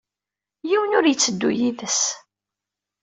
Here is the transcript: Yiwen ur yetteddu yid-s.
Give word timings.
Yiwen 0.69 0.95
ur 0.99 1.05
yetteddu 1.07 1.49
yid-s. 1.59 2.01